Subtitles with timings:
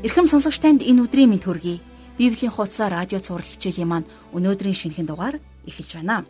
[0.00, 1.84] Ирхэм сонсогч танд энэ өдрийн мэнд хүргэе.
[2.16, 5.36] Библийн хуудас радио цаурал хичээлийн маань өнөөдрийн шинэхэн дугаар
[5.68, 6.24] эхэлж байна.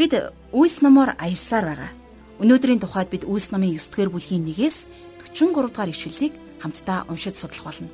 [0.00, 0.16] Бид
[0.48, 1.92] Үйлс номоор аялсаар байгаа.
[2.40, 4.88] Өнөөдрийн тухайд бид Үйлс номын 9 дугаар бүлгийн 1-ээс
[5.20, 6.32] 43 дугаар ишлэлийг
[6.64, 7.92] хамтдаа уншиж судлах болно.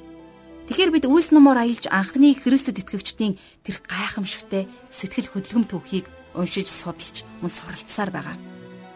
[0.70, 6.06] Тэгэхээр бид Үйлс номоор аялж анхны Христэд итгэгчдийн тэр гайхамшигтай сэтгэл хөдлөм түүхийг
[6.38, 8.38] уншиж судалж мөн суралцсаар байгаа.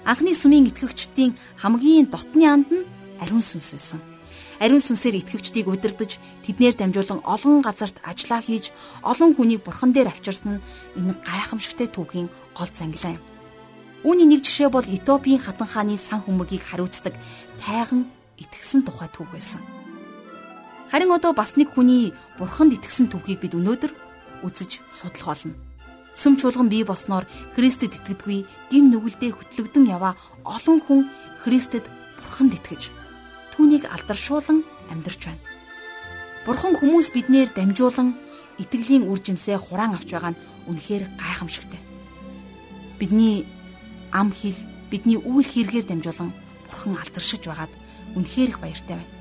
[0.07, 2.87] Анхны сүмийн итгэгчдийн хамгийн дотны анд нь
[3.19, 4.10] ариун сүнс байсан.
[4.61, 10.61] Ариун сүнсээр итгэгчдийг удирдах, тэднэр дамжуулан олон газарт ажиллаа хийж, олон хүнийг бурхан дээр авчирсан
[10.61, 10.63] нь
[11.01, 13.25] энэ гайхамшигтай түүхийн гол зангилаа юм.
[14.05, 17.17] Үүний нэг жишээ бол Этиопийн хатан хааны сан хүмүүргийг хариуцдаг
[17.57, 18.05] тайган
[18.37, 19.65] итгэсэн тухай түүх байсан.
[20.93, 23.97] Харин одоо бас нэг хүний бурханд итгэсэн түүхийг бид өнөөдөр
[24.45, 25.57] үзэж судлах болно.
[26.13, 27.25] Сүм чуулган бий болсноор
[27.57, 31.09] Христэд итгэдэггүй гим нүгэлдээ хөтлөгдөн яваа олон хүн
[31.41, 31.89] Христэд
[32.21, 33.00] бурханд итгэж
[33.57, 35.43] түүнийг алдаршуулан амьдарч байна.
[36.47, 38.17] Бурхан хүмүүс биднээр дамжуулан
[38.59, 41.81] итгэлийн үр жимсээ хураан авч байгаа нь үнэхээр гайхамшигтай.
[42.99, 43.45] Бидний
[44.13, 44.57] ам хил,
[44.91, 46.33] бидний үйл хэрэгээр дамжуулан
[46.69, 47.73] Бурхан алдаршиж байгаад
[48.17, 49.13] үнэхээр их баяртай байна.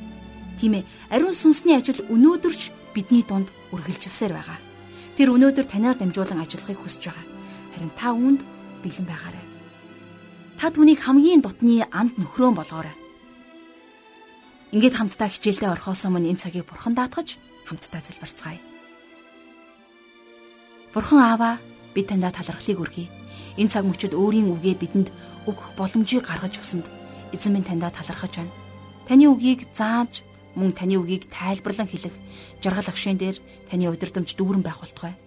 [0.60, 4.60] Тийм ээ, ариун сүнсний ажил өнөөдөрч бидний дунд үргэлжилсээр байгаа.
[5.16, 7.26] Тэр өнөөдөр танаар дамжуулан ажиллахыг хүсэж байгаа.
[7.76, 8.42] Харин та үүнд
[8.84, 9.46] бэлэн байгаарай.
[10.60, 12.96] Та түүнийг хамгийн дотны анд нөхрөө болгоорой.
[14.70, 18.62] Ингээд хамтдаа хичээлдээ орхосоо мөн энэ цагийг бурхан даатгаж хамтдаа залбирцгаая.
[20.94, 21.58] Бурхан аава
[21.98, 23.10] би таньда талархлыг өргөе.
[23.58, 25.10] Энэ цаг мөчид өөрийн үгээ бидэнд
[25.50, 26.86] өгөх боломжийг гаргаж өгсөнд
[27.34, 28.54] эзэн минь таньда талархаж байна.
[29.10, 30.22] Таны үгийг зааж
[30.54, 32.14] мөн таны үгийг тайлбарлан хэлэх
[32.62, 33.42] жаргал агшин дээр
[33.74, 35.18] таны удирдамж дүүрэн байх болтугай.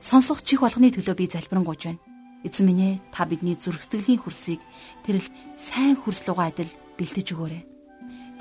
[0.00, 2.00] Сонсох чих болгоны төлөө би залбирanгуйж байна.
[2.48, 4.64] Эзэн минь ээ та бидний зүрх сэтгэлийн хөрсийг
[5.04, 7.75] тэрл сайн хөрс лугаа адил бэлтэж өгөөрэй.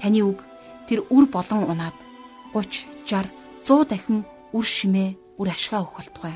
[0.02, 0.44] Таны үг
[0.88, 1.96] тэр үр болон унаад
[2.54, 3.32] 30, 60,
[3.64, 6.36] 100 дахин үр шимээ, үр ашгаа өгөх болтугай.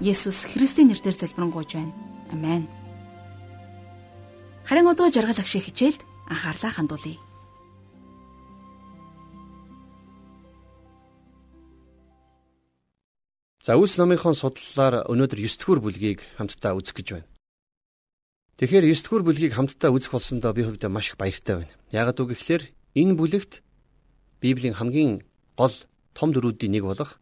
[0.00, 1.94] Есүс Христийн нэрээр залбирanгуйж байна.
[2.32, 2.66] Амен.
[4.64, 6.00] Харин одоо жаргал агшиг хичээлд
[6.30, 7.20] анхаарлаа хандуулъя.
[13.62, 17.31] За Үлс номынхон судлалаар өнөөдөр 9 дугаар бүлгийг хамтдаа үзэх гэж байна.
[18.60, 21.74] Тэгэхээр 9 дугаар бүлгийг хамтдаа үзэх болсондоо би хувьдаа маш их баяртай байна.
[21.92, 22.62] Яагаад үг гэхээр
[22.98, 23.64] энэ бүлэгт
[24.40, 25.24] Библийн хамгийн
[25.56, 25.74] гол
[26.12, 27.20] том дөрүүдийн нэг болох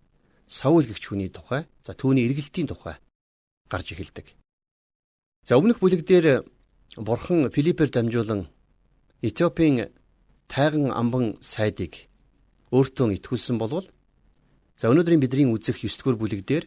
[0.50, 2.98] Саул гэгч хүний тухай, за түүний эргэлтийн тухай
[3.70, 4.34] гарч эхэлдэг.
[5.46, 6.42] За өмнөх бүлэг дээр
[6.98, 8.50] Бурхан Филиппээр дамжуулан
[9.22, 9.94] Этиопийн
[10.50, 12.10] тайган амбан сайдыг
[12.74, 13.86] өөртөө итгүүлсэн болвол
[14.80, 16.64] За өнөөдрийн бидний үзэх 9 дугаар бүлэг дээр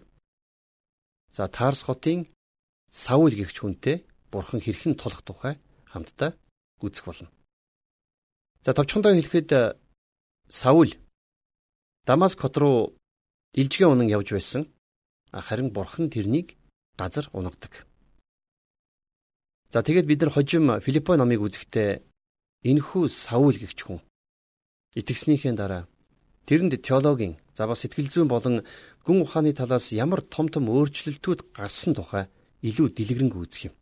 [1.33, 2.29] за Тарс хотын
[2.93, 5.55] Саул гихч хүнтэй бурхан хэрхэн тулах тухай
[5.85, 6.33] хамтдаа
[6.81, 7.29] үзэх болно.
[8.65, 9.77] За товчхондоо хэлэхэд
[10.49, 10.91] Саул
[12.05, 12.97] Дамаск хот руу
[13.53, 14.67] илжгээ унан явж байсан.
[15.31, 16.57] Харин бурхан тэрнийг
[16.97, 17.85] газар унагадаг.
[19.71, 22.01] За тэгээд бид нар хожим Филиппо номыг үзэхдээ
[22.69, 24.01] энэхүү Саул гихч хүн
[24.99, 25.87] итгэснийхээ дараа
[26.45, 28.65] тэрэнд теологийн За бас сэтгэл зүйн болон
[29.05, 32.25] гүн ухааны талаас ямар том том өөрчлөлтүүд гарсан тухай
[32.65, 33.73] илүү дэлгэрэнгүй үзэх юм.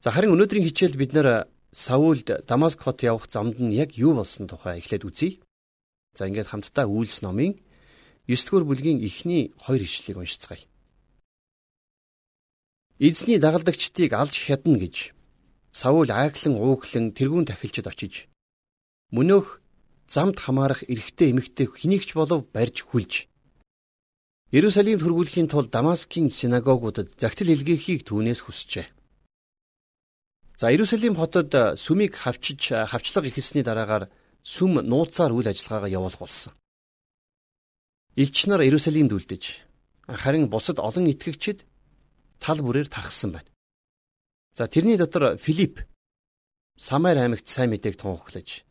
[0.00, 1.44] За харин өнөөдрийн хичээлд бид нэр
[1.76, 5.44] Саулд Дамаск хот явах замд нь яг юу болсон тухай эхлээд үзье.
[6.16, 7.60] За ингээд хамтдаа Үйлс номын
[8.24, 10.64] 9 дугаар бүлгийн эхний 2 ишлэлийг уншицгаая.
[12.96, 15.12] Эзний дагалдагчдыг алж хядна гэж
[15.68, 18.24] Саул айглан ууглан тэрүүн тахилчид очиж
[19.12, 19.60] мөнөөх
[20.08, 23.28] замд хамаарах эрэгтэй эмэгтэй хэнийгч болов барьж хүлж
[24.50, 28.88] Иерусалимд хөрвүүлэхийн тулд Дамаскын синагогуудад загтал илгээхийг түүнээс хүсжээ.
[30.60, 32.60] За Иерусалим хотод сүмийг хавчиж
[32.92, 34.12] хавчлага ихэлсний дараагаар
[34.44, 36.52] сүм нууцаар үйл ажиллагаагаа явуулах болсон.
[38.12, 39.44] Илч нар Иерусалимд үлдэж
[40.04, 41.64] харин бусад олон итгэгчид
[42.44, 43.48] тал бүрээр тархсан байна.
[44.52, 45.80] За тэрний дотор Филипп
[46.76, 48.68] Самар аймагт сайн мэдээг тунхаглаж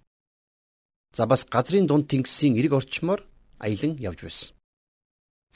[1.17, 3.25] За бас газрын дунд тэнгисийн эрг орчмоор
[3.57, 4.53] аялан явж байсан.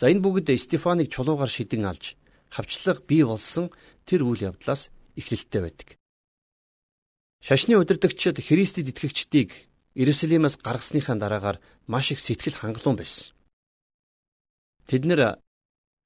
[0.02, 2.18] За энэ бүгд Стефаныг чулуугаар шидэн алж
[2.50, 3.69] хавчлага бий болсон
[4.10, 6.02] тэр үйл явдлаас эхлэлттэй байдаг.
[7.44, 9.68] Шашны удирдагчид Христэд итгэгчдийг
[10.00, 11.60] Иерусалимаас гаргасныхаа дараагаар
[11.92, 13.36] маш их сэтгэл хангалуун байсан.
[14.88, 15.44] Тэд нэр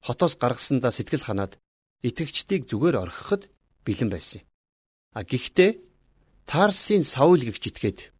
[0.02, 1.62] хотоос гаргасандаа сэтгэл ханаад
[2.02, 3.46] итгэгчдийг зүгээр орхиход
[3.86, 4.42] бэлэн байсан.
[5.14, 5.78] А гэхдээ
[6.50, 8.10] Тарсын Саул гихч итгээд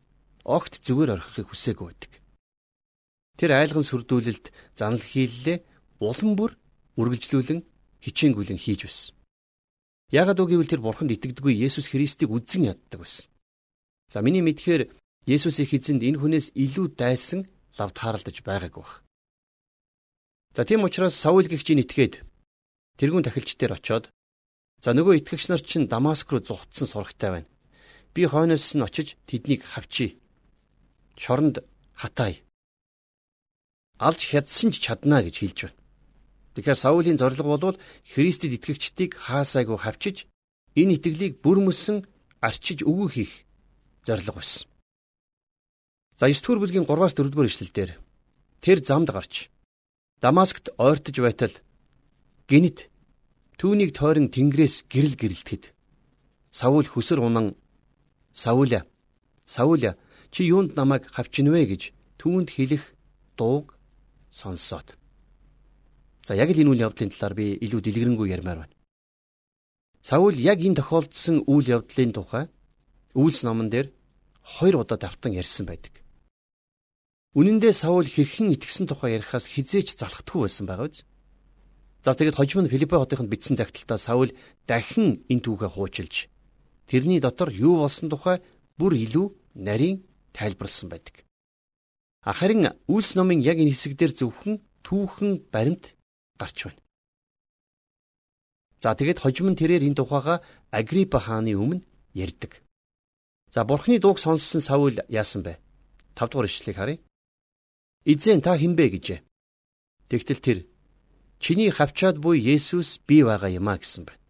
[0.47, 2.23] огт зүгээр орхихыг хүсээгүй байдаг.
[3.35, 5.67] Тэр айлган сүрдүүлэлд занал хийллээ
[5.99, 6.55] улам бүр
[6.94, 7.67] үргэлжлүүлэн
[7.99, 9.18] хичээнгүйлэн хийж байсан.
[10.09, 13.29] Яагад үг гэвэл тэр бурханд итгэдэггүй Есүс Христийг үдзэн яддаг байсан.
[14.09, 14.89] За миний мэдхээр
[15.29, 17.45] Есүс их эзэнд энэ хүнээс илүү дайсан
[17.77, 19.05] лав тааралдаж байгаагүй баг.
[20.57, 22.25] За тийм учраас Саул гихчийн итгээд
[22.97, 24.09] тэрүүн тахилч дээр очоод
[24.81, 27.49] за нөгөө итгэгч нар чинь Дамаск руу зугтсан сурагтай байна.
[28.17, 30.17] Би хойноос нь очиж тэднийг хавчий.
[31.21, 31.61] Шоронд
[31.93, 32.41] хатай.
[34.01, 35.78] Алж хядсан ч чадна гэж хэлж байна.
[36.59, 40.27] Тэгэхээр Саулийн зорилго бол Христэд итгэгчдийг хаасайгүй хавчиж
[40.75, 42.03] энэ итгэлийг бүр мөсөн
[42.43, 43.33] арчиж өгөх хийх
[44.03, 44.67] зорилго байсан.
[46.19, 47.91] За 9 дугаар бүлгийн 3-аас 4 дугаар ишлэлдэр
[48.59, 49.55] тэр замд гарч
[50.19, 51.55] Дамаскт ойртож байтал
[52.51, 52.91] гинт
[53.55, 55.71] түүнийг тойрон тэнгэрээс гэрэл гэрэлтэд
[56.51, 57.55] Саул хүсэр унан
[58.35, 58.83] Сауля
[59.47, 59.95] Сауля
[60.35, 62.99] чи юунд намайг хавчинвэ гэж түүнд хэлэх
[63.39, 63.79] дууг
[64.27, 64.98] сонсоод
[66.29, 68.77] За яг л энэ үйл явдлын талаар би илүү дэлгэрэнгүй ярмаар байна.
[70.05, 72.45] Саул яг энэ тохиолдсон үйл явдлын тухай
[73.17, 73.89] Үйлс номон дээр
[74.45, 76.05] хоёр удаа давтан ярьсан байдаг.
[77.33, 81.09] Үнэн дээр Саул хэрхэн итгэсэн тухай ярихаас хизээч залхдаггүй байсан байгаа биз?
[82.05, 84.37] За тэгээд хожим нь Филиппо хотынд бичсэн загталтаа Саул
[84.69, 86.29] дахин энэ түүхээ хуучилж
[86.85, 88.45] тэрний дотор юу болсон тухай
[88.77, 90.05] бүр илүү нарийн
[90.37, 91.25] тайлбарлсан байдаг.
[92.21, 95.97] Харин Үлс номын яг энэ хэсэгдэр зөвхөн түүхэн баримт
[96.38, 96.81] гарч байна.
[98.82, 100.40] За тэгээд хожим нь тэрээр энэ тухайга
[100.70, 101.82] Агриппа хааны өмнө
[102.14, 102.62] ярьдаг.
[103.50, 105.58] За бурхны дууг сонссон Саул яасан бэ?
[106.14, 106.99] 5 дугаар ишлэгийг харъя.
[108.05, 109.20] Эзэн та хинбэ гэжээ.
[110.08, 110.58] Тэгтэл тэр
[111.43, 114.23] чиний хавчаад буй Есүс би байгаа юм а гэсэн байна.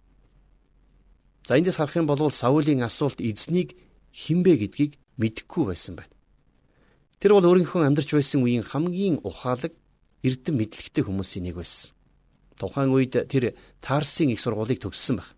[1.45, 3.77] За эндээс харах юм бол Саулийн асуулт эзнийг
[4.13, 6.13] хинбэ гэдгийг мэдэхгүй байсан байна.
[7.21, 9.75] Тэр бол өөрийнхөө амьдарч байсан үеийн хамгийн ухаалаг
[10.23, 11.98] эрдэм мэдлэгтэй хүмүүсийн нэг байсан.
[12.59, 15.31] Тухайн үед тэр Тарсын их сургуулийг төгссөн баг.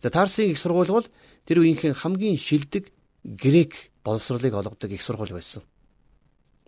[0.00, 1.06] За Тарсын их сургууль бол
[1.44, 2.88] тэр үеийнхэн хамгийн шилдэг
[3.24, 5.62] грек боловсролыг олгодог их сургууль байсан.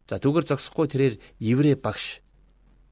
[0.09, 2.21] За түүгээр зогсохгүй тэрээр еврей багш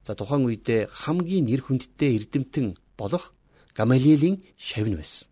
[0.08, 3.36] за тухайн үедээ хамгийн нэр хүндтэй эрдэмтэн болох
[3.76, 5.28] Гамалиелийн шавн байсан.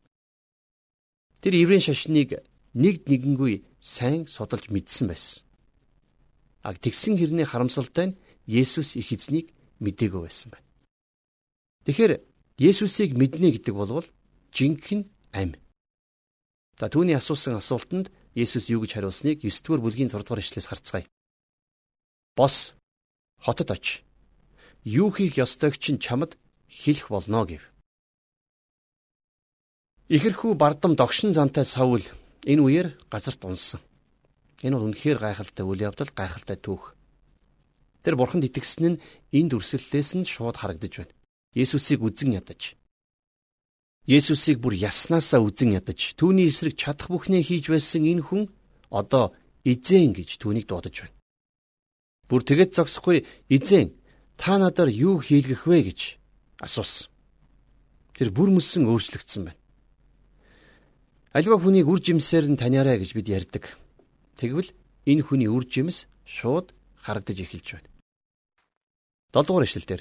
[1.41, 2.45] Тэр еврей шашныг
[2.77, 5.49] нэгд нэгэнгүй сайн судалж мэдсэн байсан.
[6.61, 10.68] Аг тэгсэн хэрний харамсалтай нь Есүс их эзнийг мдээгүй байсан байна.
[11.89, 12.21] Тэгэхээр
[12.61, 14.05] Есүсийг мэднэ гэдэг бол
[14.53, 15.57] жинхэнэ амь.
[16.77, 21.09] За түүний асуусан асуултанд Есүс юу гэж хариулсныг 9 дугаар бүлгийн 6 дугаар эшлээс харцгаая
[22.39, 22.77] бос
[23.41, 24.05] хотод оч.
[24.85, 26.39] Юу хийх ёстойг чинь чамд
[26.71, 27.65] хэлэх болно гэв.
[30.13, 32.05] Ихэрхүү бардам догшин зантай Саул
[32.47, 33.81] энэ үеэр газарт унсан.
[34.63, 36.95] Энэ бол үнэхээр гайхалтай үйл явдал, гайхалтай түүх.
[38.07, 39.01] Тэр бурханд итгэсэн нь
[39.35, 41.18] энэ дүрслэлээс нь шууд харагдаж байна.
[41.55, 42.77] Есүсийг үзэн ядаж.
[44.09, 48.43] Есүсийг бүр яснаасаа үзэн ядаж, түүний эсрэг чадах бүхнээ хийж байсан энэ хүн
[48.89, 51.17] одоо эзэн гэж түүнийг дуудаж байна.
[52.29, 53.93] Бүр тэгэд зогсохгүй эзэн
[54.37, 56.01] та надаар юу хийлгэх вэ гэж
[56.61, 57.09] асуусан.
[58.17, 59.61] Тэр бүр мөсөн өөрчлөгдсөн байна.
[61.33, 63.77] Альва хүнийг үр жимсээр нь таниараа гэж бид ярьдаг.
[64.41, 64.73] Тэгвэл
[65.05, 67.89] энэ хүний үр жимс шууд харагдаж эхэлж байна.
[69.33, 70.01] 7 дугаар эшлэлдэр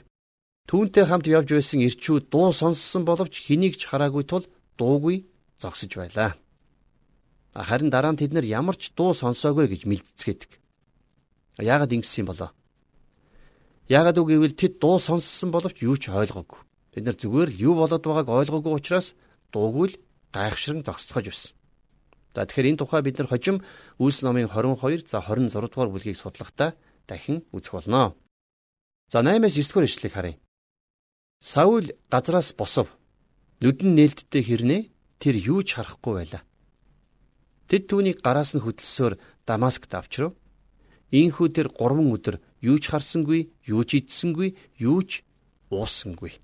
[0.67, 4.43] түүнтэй хамт явж байсан ирчүүд дуу сонссон боловч хэнийг ч хараагүй тул
[4.75, 5.23] дуугүй
[5.59, 6.35] зогсож байлаа.
[7.55, 10.51] Харин дараа нь тэд нар ямар ч дуу сонсоогүй гэж мэдцгээдэг.
[11.63, 12.51] Яагаад ингэсэн юм болоо?
[13.87, 16.59] Яагаад үг гэвэл тэд дуу сонссон боловч юу ч ойлгоогүй.
[16.93, 19.15] Бид нар зүгээр л юу болоод байгааг ойлгоогүй учраас
[19.55, 19.99] дуугүй л
[20.35, 21.55] гайхшран зогсцохож байсан.
[22.35, 23.63] За тэгэхээр энэ тухай бид нар хожим
[23.97, 26.75] Үлс номын 22 за 26 дугаар бүлгийг судлахдаа
[27.07, 28.13] дахин үзэх болно.
[29.09, 30.37] За 8-аас 9 дугаар ишлэгийг харъя.
[31.39, 32.89] Саул газраас босов.
[33.61, 34.81] Нүдэн нээлттэй хэрнээ
[35.21, 36.43] тэр юу ч харахгүй байлаа.
[37.69, 40.33] Тэд түүнийг гараас нь хөдөлсөөр Дамаскт авчрав.
[41.13, 45.21] Ийхүү тэр 3 өдөр юу ч харсангүй, юу ч идсэнгүй, юу ч
[45.69, 46.41] уусангүй.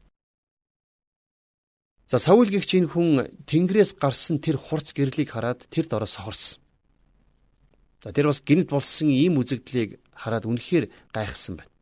[2.05, 3.09] За Саул гихч энэ хүн
[3.49, 6.61] Тэнгэрээс гарсан тэр хурц гэрлийг хараад тэр дороо сохорсон.
[8.05, 11.72] За тэр бас гинт болсон ийм үзэгдлийг хараад үнэхээр гайхсан байна.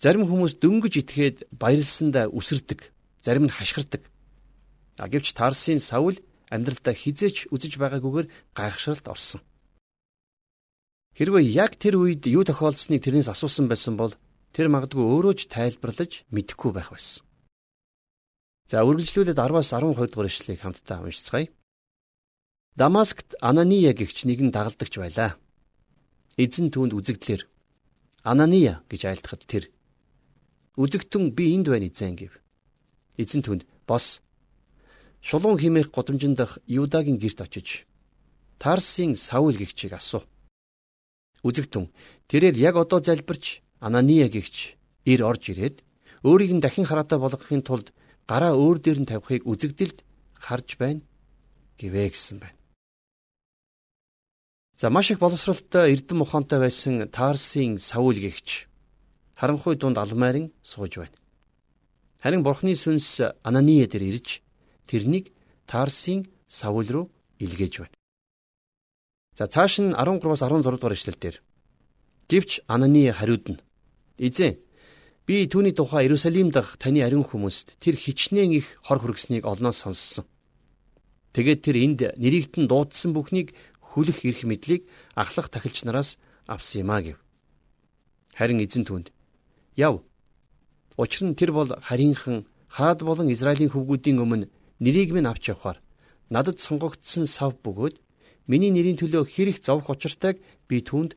[0.00, 2.88] Зарим хүмүүс дөнгөж итгээд баярлсандаа үсэрдэг,
[3.20, 4.00] зарим нь хашгирдаг.
[4.96, 6.16] А гэвч Тарсын Саул
[6.48, 9.44] амьдралдаа хизээч үзэж байгаагүйгээр гайхшралд орсон.
[11.20, 14.16] Хэрвээ яг тэр үед юу тохиолдсныг тэрнээс асуусан байсан бол
[14.56, 17.20] тэр магадгүй өөрөө ч тайлбарлаж мэдэхгүй байх байсан.
[18.72, 21.52] За үргэлжлүүлээд 10-аас 12 дугаар ишлэгийг хамтдаа уншицгаая.
[22.72, 25.36] Дамаскт Анания гэгч нэгэн дагалдагч байлаа.
[26.40, 27.44] Эзэн түүнд үзэгдлэр
[28.24, 29.68] Анания гэж айлтгахад тэр
[30.76, 32.38] Үзэгтэн би энд байна эзэн гэв.
[33.18, 34.22] Эзэн түнд бос
[35.20, 37.86] шулуун химээх годамжинд дах Юдагийн герт очиж
[38.58, 40.22] Тарсын Саул гихчийг асуу.
[41.42, 41.90] Үзэгтэн
[42.28, 45.82] тэрээр яг одоо залбирч Анания гихч ир орж ирээд
[46.22, 47.92] өөрийг нь дахин хараатай болгохын тулд
[48.28, 50.04] гараа өөр дээр нь тавихыг үзэгдэлд
[50.36, 51.00] харж байна
[51.80, 52.60] гэвэ гэсэн байна.
[54.76, 58.69] За маш их боловсралтай эрдэм ухаантай байсан Тарсын Саул гихч
[59.40, 61.16] харанхуй дунд алмайрын сууж байна.
[62.22, 64.42] Харин Бурхны сүнс Анания дээр ирж
[64.86, 65.32] тэрнийг
[65.66, 67.96] Тарсын Саул руу илгээж байна.
[69.38, 71.36] За цааш нь 13-аас 16 дугаар эшлэлдэр
[72.28, 73.62] Гэвч Анани хариуд нь
[74.18, 74.60] Эзэн
[75.24, 80.26] би түүний тухай Иерусалим дахь таны ариун хүмүүст тэр хичнээн их хор хөргснийг олноос сонссон.
[81.32, 84.84] Тэгээд тэр энд нэрийгтэн дуудсан бүхнийг хүлэх эрх мэдлийг
[85.16, 87.16] ахлах тахилч нараас авсан юм а гэв.
[88.36, 89.08] Харин эзэн түүнд
[89.88, 89.94] яв.
[91.00, 94.46] Учир нь тэр бол харийнхан хаад болон Израилийн хөвгүүдийн өмнө
[94.84, 95.78] нэрийг минь авч явахаар
[96.34, 97.96] надад сонгогдсон сав бөгөөд
[98.50, 101.14] Миний нэрийн төлөө хэрэг зовх учиртайг би түүнд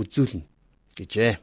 [0.00, 0.48] үзүүлнэ
[0.96, 1.36] гэжээ.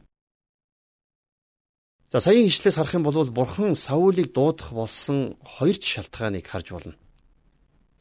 [2.09, 6.95] За саяын ишлээс харах юм бол бурхан Саулийг дуудах болсон хоёр шалтгааныг харж болно.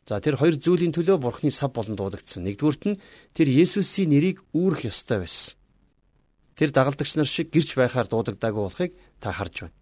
[0.09, 2.41] За тэр хоёр зүйлийн төлөө бурханы сав болон дуудагдсан.
[2.49, 3.01] Нэгдүгüрт нь
[3.37, 5.61] тэр Есүсийн нэрийг үүрэх ёстой байсан.
[6.57, 9.77] Тэр дагалдагч нар шиг гэрч байхаар дуудагдаагүй болохыг та харж байна.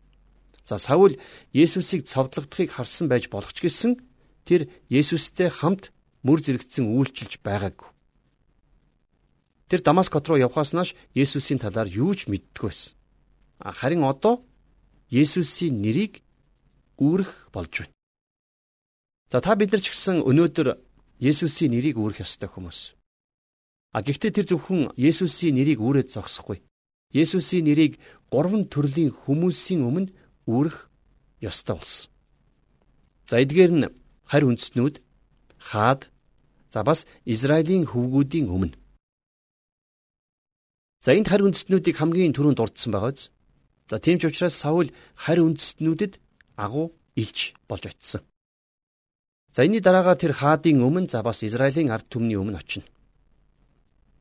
[0.66, 1.14] За Саул
[1.54, 4.02] Есүсийг цовдлогдохыг харсан байж болох ч гэсэн
[4.42, 5.94] тэр Есүстэй хамт
[6.26, 7.88] мөр зэрэгцсэн үйлчилж байгаагүй.
[9.68, 12.96] Тэр Дамаскот руу явхаас нааш Есүсийн талаар юу ч мэддэггүй байсан.
[13.62, 14.42] Харин одоо
[15.14, 16.26] Есүсийн нэрийг
[16.98, 17.94] үүрэх болж байна.
[19.30, 20.80] За та бид нар ч гэсэн өнөөдөр
[21.22, 22.98] Есүсийн нэрийг үүрэх ёстой хүмүүс.
[23.94, 26.58] А гэхдээ тэр зөвхөн Есүсийн нэрийг үүрээд зогсохгүй.
[27.14, 30.10] Есүсийн нэрийг гурван төрлийн хүмүүсийн өмнө
[30.50, 30.90] үүрэх
[31.38, 32.10] ёстой болсон.
[33.30, 33.86] За эдгээр нь
[34.26, 34.98] харь үндэстнүүд,
[35.70, 36.10] хаад,
[36.74, 38.74] За бас Израилийн хөвгүүдийн өмнө.
[40.98, 43.30] За энд харь үндэстнүүдийг хамгийн түрүүнд дурдсан байгааз.
[43.86, 46.18] За тийм ч учраас Саул харь үндэстнүүдэд
[46.58, 48.26] агуу илж болж очисон.
[49.54, 52.90] За энэний дараагаар тэр хаадын өмнө за бас Израилийн ард түмний өмнө очино.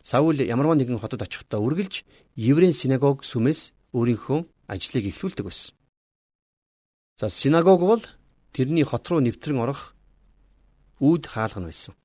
[0.03, 2.03] Саул ямарваа нэгэн хотод очихдоо үргэлж
[2.36, 5.72] еврейн синагог сүмээс өөрийнхөө ажлыг эхлүүлдэг байсан.
[7.15, 8.03] За синагог бол
[8.51, 9.95] тэрний хот руу нэвтрэн орох
[11.00, 11.95] үүд хаалга байсан.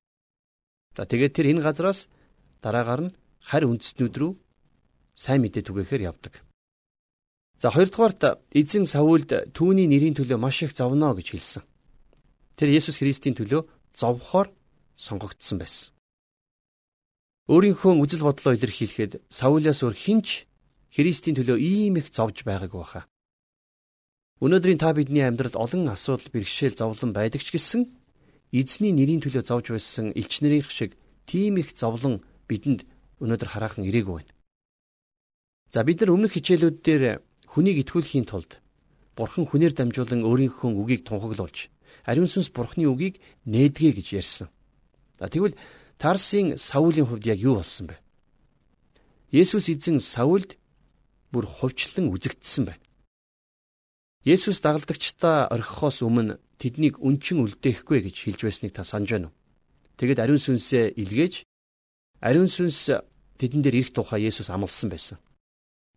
[0.95, 2.07] За тэгээд тэр энэ газраас
[2.63, 4.31] дараагаар нь харь үндэстнүүд рүү
[5.19, 6.39] сайн мэдээ түгээхээр явдаг.
[7.59, 11.63] За хоёрдугаарт эзэн Саулд түүний нэрийн төлөө маш их зовно гэж хэлсэн.
[12.55, 14.47] Тэр Есүс Христийн төлөө зовхоор
[14.95, 15.98] сонгогдсон байсан.
[17.49, 20.45] Өөрийнхөө үжил бодлоо илэрхийлэхэд Саулаас өөр хинч
[20.93, 23.09] Христийн төлөө ийм их зовж байгаагүй баха.
[24.37, 27.89] Өнөөдрийн та бидний амьдралд олон асуудал бэрхшээл зовлон байдаг ч гэсэн
[28.53, 30.93] эзний нэрийн төлөө зовж байсан элч нарын шиг
[31.25, 32.85] тийм их зовлон бидэнд
[33.17, 34.33] өнөөдөр хараахан ирээгүй байна.
[35.73, 38.61] За бид нар өмнөх хичээлүүд дээр хүнийг итгүүлэхийн тулд
[39.17, 41.73] Бурхан хүнээр дамжуулан өөрийнхөө үгийг тунхаглуулж
[42.05, 43.17] ариун сүнс Бурханы үгийг
[43.49, 44.47] нээдгээ гэж ярьсан.
[45.17, 45.57] За тэгвэл
[45.99, 47.99] Тарсын Саулийн хувьд яг юу болсон бэ?
[49.35, 50.55] Есүс эзэн Саулд
[51.27, 52.83] бүр хувьчлан үзэгдсэн байна.
[54.23, 59.35] Есүс дагалдагчдаа орхихоос өмнө тэднийг өнчин үлдээхгүй гэж хэлж байсныг та санаж байна уу?
[59.99, 61.43] Тэгэд ариун сүнсээ илгээж
[62.23, 62.95] ариун сүнс
[63.35, 65.19] тэдэн дээр ирэх тухай Есүс амласан байсан.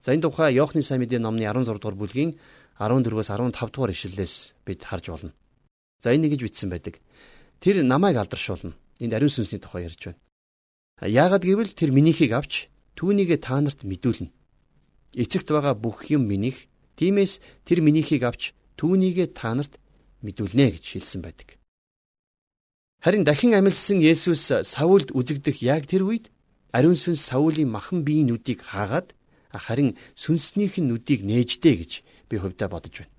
[0.03, 2.35] За энэ тухай Иохны сайн мэдээ номны 16 дугаар бүлгийн
[2.75, 5.31] 14-өөс 15 дугаар ишлэлээс бид харж болно.
[6.03, 6.99] За энэ нэгж бичсэн байдаг.
[7.63, 8.75] Тэр намайг алдаршуулна.
[9.03, 10.21] Энд ариун сүнсний тухай ярьж байна.
[11.03, 14.31] Яагад гэвэл тэр минийхийг авч түүнийгээ та нарт мэдүүлнэ.
[15.19, 16.71] Эцэгт байгаа бүх юм минийх.
[16.95, 19.83] Тиймээс тэр минийхийг авч түүнийгээ та нарт
[20.23, 21.59] мэдүүлнэ гэж хэлсэн байдаг.
[23.03, 26.31] Харин дахин амилсан Есүс Саулд үзэгдэх яг тэр үед
[26.71, 29.11] ариун сүнс Саулийн махан биеийн нүдийг хаагаад
[29.51, 31.93] харин сүнснийх нь нүдийг нээждээ гэж
[32.31, 33.13] би хувьдаа бодож байна.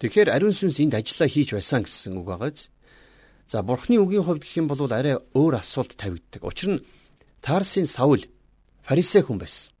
[0.00, 2.72] Тэгэхээр ариун сүнс энд ажиллаа хийж байсан гэсэн үг байгааз.
[3.48, 6.44] За бурхны үгийн хувьд гэх юм бол арай өөр асуулт тавигддаг.
[6.44, 6.84] Учир нь
[7.40, 8.28] Тарсын Саул
[8.84, 9.72] фарисей хүн байсан.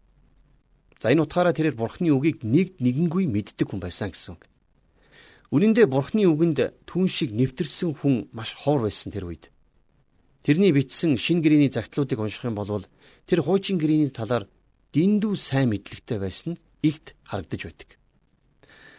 [0.96, 4.48] За энэ утгаараа тэрээр бурхны үгийг нэг нэгэнгүй мэддэг хүн байсан гэсэн үг.
[5.48, 9.48] Үнэн дээр Бурхны үгэнд түн шиг нэвтэрсэн хүн маш ховор байсан тэр үед.
[10.44, 12.84] Тэрний бичсэн шин гэрээний загтлуудыг унших юм бол
[13.24, 14.44] тэр хуучин гэрээний талаар
[14.92, 17.88] дэндүү сайн мэдлэгтэй байсан илт харагдаж байдаг.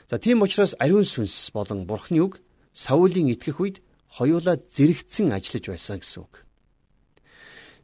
[0.10, 2.42] За тийм учраас ариун сүнс болон Бурхны үг
[2.74, 3.78] Саулийн итгэх үед
[4.10, 6.34] хоёулаа зэрэгцэн ажиллаж байсан гэсэн үг.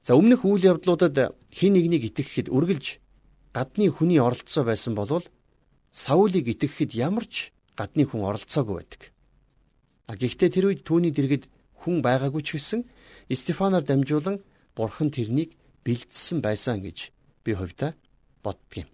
[0.06, 3.02] За өмнөх үйл явдлуудад хин нэгнийг итгэхэд үргэлж
[3.54, 5.24] гадны хүний оролцоо байсан бол
[5.96, 9.02] Саулийг итгэхэд ямар ч гадны хүн оролцоогүй байдаг.
[10.12, 11.48] А гэхдээ тэр үед түүний дэргэд
[11.82, 12.82] хүн байгаагүй ч гэсэн
[13.32, 14.44] Стефанаар дамжуулан
[14.76, 15.56] Бурхан тэрнийг
[15.88, 17.10] бэлдсэн байсан гэж
[17.42, 17.96] би хувьдаа
[18.44, 18.92] боддгийн.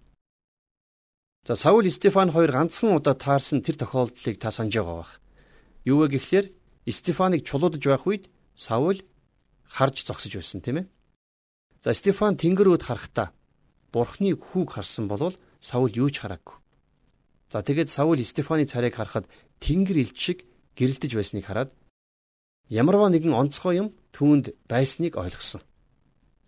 [1.44, 5.14] За Саул Стефан хоёр ганцхан удаа таарсан тэр тохиолдлыг та санаж байгаа бах.
[5.90, 6.54] Юу вэ гэхлээр
[6.88, 9.02] Стефаныг чулуудж байх үед Саул
[9.70, 10.88] харж зогсож байсан тийм ээ.
[11.82, 13.34] За Стефан тэнгэр үүд харахтаа
[13.94, 16.58] Бурхны хүүг харсан болвол Саул юу ч хараагүй.
[17.52, 19.28] За тэгээд Саул Стефаны царайг харахад
[19.60, 20.40] тэнгэр илч шиг
[20.80, 21.76] гэрэлтэж байсныг хараад
[22.72, 25.62] ямарваа нэгэн онцгой юм түүнд байсныг ойлгосон.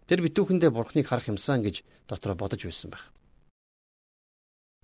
[0.07, 3.11] Тэр битүүхэндээ Бурхныг харах юмсан гэж дотроо бодож байсан байх.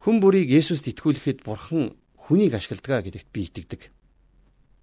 [0.04, 3.82] Хүн бүрийг Есүст итгүүлэхэд Бурхан хүнийг ашигладаг гэдэгт би итгэдэг.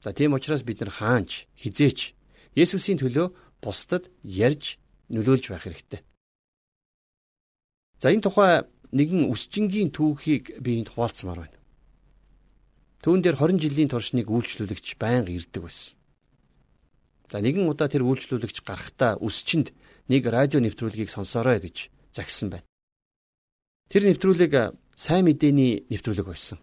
[0.07, 2.15] За тийм учраас бид нар хаанч хизээч
[2.55, 4.79] Есүсийн төлөө бусдад ярьж
[5.11, 6.07] нөлөөлж байх хэрэгтэй.
[7.99, 11.59] За энэ тухай нэгэн үсчингийн түүхийг би энд хуваалцмаар байна.
[13.03, 15.99] Түүн дээр 20 жилийн турш нэг үйлчлүүлэгч байнга ирдэг байсан.
[17.27, 19.75] За нэгэн удаа тэр үйлчлүүлэгч гарахтаа үсчинд
[20.07, 22.67] нэг радио нэвтрүүлгийг сонсоорой гэж загсан байна.
[23.91, 24.55] Тэр нэвтрүүлэг
[24.95, 26.63] сайн мэдээний нэвтрүүлэг байсан.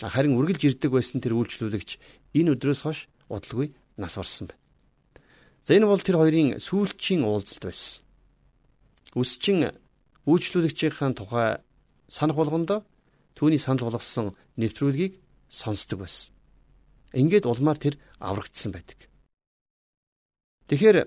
[0.00, 1.90] Харин үргэлж ирдэг байсан тэр үйлчлүүлэгч
[2.34, 4.60] энэ өдрөөс хойш удалгүй нас барсан байна.
[5.62, 8.02] За энэ бол тэр хоёрын сүүлчийн уулзалт байсан.
[9.14, 9.70] Үсчин
[10.26, 11.62] үйлчлүүлэгчийн тухай
[12.10, 12.82] санах болгондоо
[13.38, 16.34] түүний санал болгосон нэвтрүүлгийг сонсдог байсан.
[17.14, 18.98] Ингээд улмаар тэр аврагдсан байдаг.
[20.66, 21.06] Тэгэхээр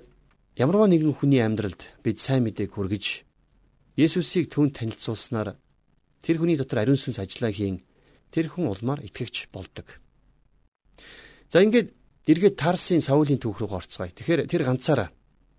[0.55, 3.27] ямарваа нэгэн хүний амьдралд бид сайн мэдээг хүргэж
[3.97, 5.57] Есүсийг түүнд танилцуулснаар
[6.21, 7.81] тэр хүний дотор ариун сүнс ажиллаа хийн
[8.31, 9.87] тэр хүн улмаар итгэгч болдог.
[11.49, 11.93] За ингээд
[12.27, 14.11] эргээд Тарсын Саулийн түүх рүү орцгоё.
[14.11, 15.09] Тэгэхээр тэр ганцаараа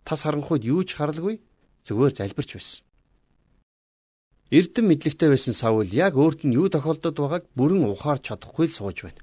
[0.04, 1.40] тас харанхуйд юу ч харалгүй
[1.88, 2.84] зүгээр залбирч байсан.
[4.48, 9.04] Эрдэм мэдлэгтэй байсан Саул яг өөрт нь юу тохиолдод байгааг бүрэн ухаарч чадахгүй л сууж
[9.04, 9.20] байна.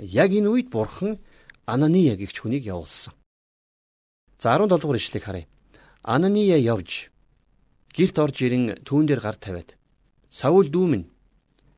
[0.00, 1.20] Яг энэ үед бурхан
[1.68, 3.12] Анания гэгч хүнийг явуулсан.
[4.40, 5.46] За 17 дугаар ишлэгийг харъя.
[6.00, 7.12] Анания явж
[7.92, 9.76] герт орж ирэн түүн дээр гар тавиад
[10.32, 10.86] Саул дүү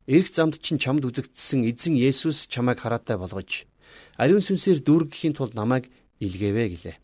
[0.09, 3.69] эрх замд чинь чамд үзэгдсэн эзэн Есүс чамайг хараатай болгож
[4.17, 6.97] ариун сүнсээр дүүргэхийн тулд намайг илгээвэ гэлээ.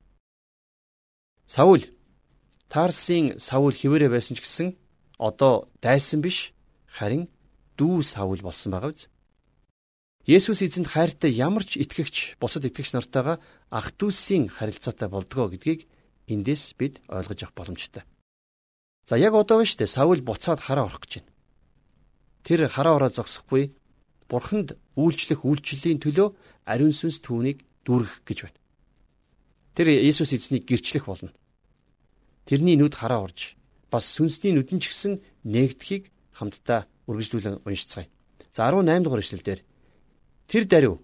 [1.45, 1.85] Саул
[2.65, 4.67] Тарсын Саул хിവэрэ байсан ч гэсэн
[5.21, 6.51] одоо дайсан биш
[6.89, 7.29] харин
[7.77, 9.05] дүү Саул болсон байгаа биз?
[10.25, 13.37] Есүс эзэнд хайртай ямар ч итгэгч бусад итгэгч нартайгаа
[13.69, 15.85] ах дүүсийн харилцаатай болдгоо гэдгийг
[16.25, 18.03] эндээс бид ойлгож авах боломжтой.
[19.05, 19.93] За яг одоо шүү дээ.
[19.93, 21.34] Саул буцаад хараа орох гэж байна.
[22.45, 23.73] Тэр хараа ороо зогсохгүй
[24.29, 26.29] бурханд үйлчлэх үйлчлэлийн төлөө
[26.69, 28.59] ариун сүнс түүнийг дүүргэх гэж байна.
[29.73, 31.33] Тэр Иесус эзнийг гэрчлэх болно.
[32.45, 33.57] Тэрний нүд хараа орж
[33.89, 38.07] бас сүнсний нүдэн ч гэсэн нэгдэхийг хамтдаа үргэлжлүүлэн уншицгаая.
[38.53, 39.61] За 18 дугаар эшлэл дээр
[40.45, 40.95] тэр даруй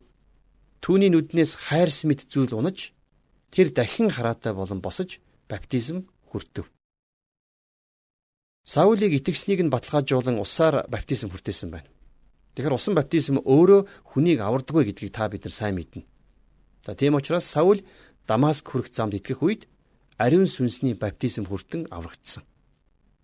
[0.86, 2.94] түүний нүднээс хайрс мэт зүйл унаж
[3.50, 5.18] тэр дахин хараатай болон босож
[5.50, 6.70] баптизм хүртэв.
[8.66, 11.90] Саулийг итгэснийг нь баталгаажуулан усаар баптизм хүртээсэн байна.
[12.54, 16.06] Тэгэхээр усан баптизм өөрөө хүнийг авардаггүй гэдгийг та бид нар сайн мэднэ.
[16.86, 17.82] За тийм учраас Саул
[18.28, 19.66] Дамаск хүрэх замд итгэх үед
[20.18, 22.44] ариун сүнсний баптизм хүртэн аврагдсан.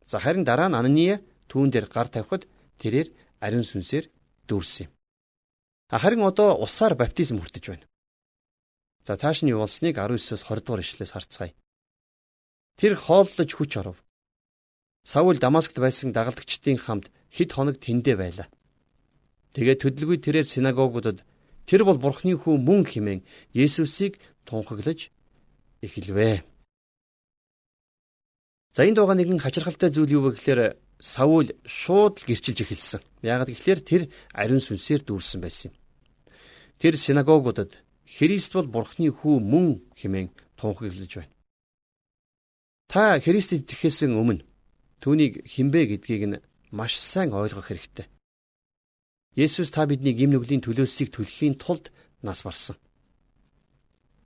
[0.06, 1.21] За харин дараа нь Анания
[1.52, 2.50] түүн дээр гар тавихад
[2.82, 4.10] тэрээр ариун сүнсээр
[4.50, 4.91] дүүрсэн юм.
[5.91, 7.86] Харин одоо усаар баптизм хүртэж байна.
[9.06, 11.54] За цааш нь юу болсныг 19-с 20 дугаар ишлээс харцгаая.
[12.80, 13.97] Тэр хооллож хүч оров.
[15.08, 18.52] Саул Дамаскт байсан дагалдагчдын хамт хэд хоног тэндэ байлаа.
[19.56, 21.24] Тэгээд төдөлгүй тэрээр синагогуудад
[21.63, 23.22] тэр бол бурхны хүү мөн хэмээн
[23.56, 25.08] Есүсийг тунхаглаж
[25.80, 26.43] эхэлвэ.
[28.76, 33.00] За энд байгаа нэгэн хачирхалтай зүйл юу вэ гэхээр Саул шууд л гэрчилж эхэлсэн.
[33.24, 34.02] Яагаад гэвэл тэр
[34.36, 35.76] ариун сүнсээр дүүрсэн байсан юм.
[36.84, 41.32] Тэр синагогуудад Христ бол бурхны хүү мөн хэмээн тунхаглаж байна.
[42.91, 44.46] Та Христэд итгэхээс өмнө
[45.01, 46.41] Түүнийг хинбэ гэдгийг нь
[46.73, 48.07] маш сайн ойлгох хэрэгтэй.
[49.38, 51.93] Есүс та бидний гим нүглийн төлөөсийг төлөхийн тулд
[52.25, 52.77] нас барсан.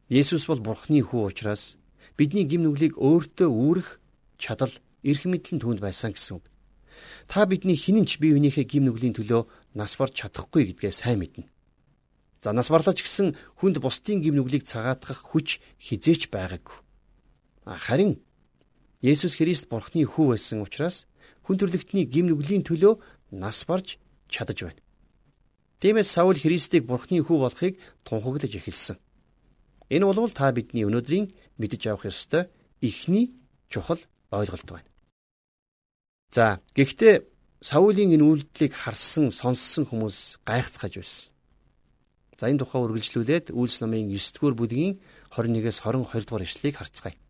[0.08, 1.76] Есүс бол Бурхны хүү учраас
[2.16, 4.00] бидний гим нүглийг өөртөө үүрэх
[4.40, 4.72] чадал,
[5.04, 6.46] эрх мэдэл нь түүнд байсан гэсэн үг.
[7.28, 11.52] Та бидний хинэнч бие биенийхээ гим нүглийн төлөө нас барж чадахгүй гэдгээ сайн мэднэ.
[12.42, 16.80] За нас барлаж гисэн хүнд бусдын гим нүглийг цагаатгах хүч хизээч байгаагүй.
[17.68, 18.24] Харин
[19.02, 21.10] Есүс Христ Бурхны хүү байсан учраас
[21.42, 23.02] хүн төрлөختний гим нүглийн төлөө
[23.34, 23.98] нас барж
[24.30, 24.82] чадаж байна.
[25.82, 29.02] Тиймээс Саул Христийг Бурхны хүү болохыг тунхаглаж эхэлсэн.
[29.90, 33.34] Энэ бол та бидний өнөөдрийн мэдэж авах ёстой ихний
[33.74, 33.98] чухал
[34.30, 34.90] ойлголт байна.
[36.32, 37.26] За, гэхдээ
[37.62, 41.30] Саулийн энэ үйлдэлийг харсан, сонссон хүмүүс гайхацгааж байсан.
[42.42, 44.98] За энэ тухай үргэлжлүүлээд Үйлс номын 9 дугаар бүлгийн
[45.30, 47.21] 21-с 22 дугаар ишлэгийг харцгаая.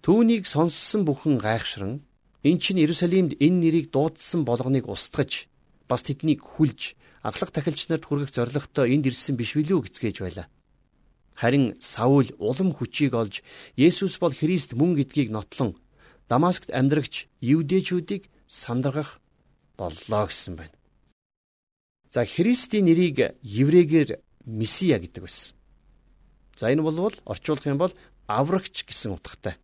[0.00, 2.00] Түүнийг сонссон бүхэн гайхшран
[2.40, 5.44] эн чинь Иерусалимд энэ нэрийг дуудсан болгоныг устгаж
[5.84, 10.48] бас тэднийг хүлж аглах тахилч нарт хүргэх зорилготой энд ирсэн биш билүү гэцгээж байлаа.
[11.36, 13.44] Харин Саул улам хүчийг олж
[13.76, 15.76] Есүс бол Христ мөн гэдгийг нотлон
[16.32, 19.20] Дамаскт амьдрагч евдээчүүдийг сандаргах
[19.76, 20.76] боллоо гэсэн байна.
[22.08, 24.16] За Христийн нэрийг еврейгээр
[24.48, 25.52] Месиа гэдэг байсан.
[26.56, 27.92] За энэ болвол орчуулах юм бол
[28.26, 29.60] аврагч гэсэн утгатай.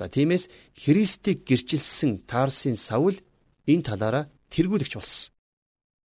[0.00, 3.20] За тиймээс Христийг гэрчилсэн Тарсын Саул
[3.68, 5.28] энэ талаараа тэргүүлэгч болсон.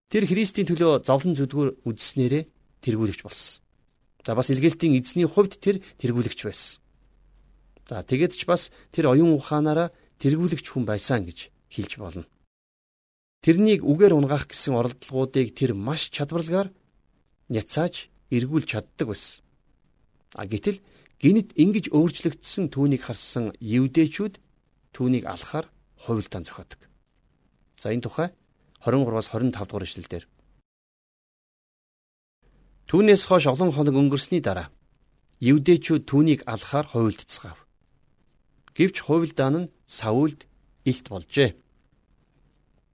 [0.07, 2.47] Тэр Христийн төлөө зовлон зүдгүүр үдснээрээ
[2.79, 3.59] тэргүүлэгч болсон.
[4.23, 6.79] За бас илгээлтийн эзний хувьд тэр тэргүүлэгч байсан.
[7.91, 9.91] За тэгэд ч бас тэр оюун ухаанаараа
[10.23, 12.23] тэргүүлэгч хүн байсан гэж хэлж болно.
[13.43, 16.71] Тэрнийг үгээр унгаах гэсэн оролдлогоодыг тэр маш чадварлагаар
[17.51, 19.43] няцааж эргүүлж чаддаг байсан.
[20.39, 20.79] А гэтэл
[21.23, 24.43] Гинт ингэж өөрчлөгдсөн түүнийг харсан евдээчүүд
[24.91, 25.71] түүнийг алхахаар
[26.03, 26.83] хувилдаан зохиодог.
[27.79, 28.29] За энэ тухай
[28.83, 30.27] 23-аас 25 дугаар ишлэлдэр.
[32.91, 34.67] Түүнээс хойш олон хоног өнгөрсний дараа
[35.39, 37.59] евдээчүүд түүнийг алхахаар хувилдцгаав.
[38.75, 40.43] Гэвч хувилдаан нь Саулд
[40.83, 41.55] илт болжээ.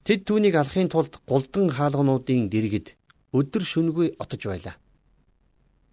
[0.06, 2.94] Тэд түүнийг алахын тулд гулдан хаалгануудын дэргэд
[3.34, 4.79] өдөр шөнөгүй отож байлаа.